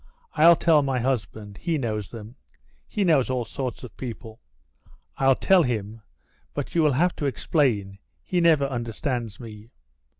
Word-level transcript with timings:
I'll 0.33 0.55
tell 0.55 0.81
my 0.81 0.99
husband, 0.99 1.57
he 1.57 1.77
knows 1.77 2.09
them. 2.09 2.35
He 2.87 3.03
knows 3.03 3.29
all 3.29 3.45
sorts 3.45 3.83
of 3.83 3.95
people. 3.97 4.41
I'll 5.17 5.35
tell 5.35 5.61
him, 5.61 6.01
but 6.55 6.73
you 6.73 6.81
will 6.81 6.93
have 6.93 7.15
to 7.17 7.27
explain, 7.27 7.99
he 8.23 8.41
never 8.41 8.65
understands 8.65 9.39
me. 9.39 9.69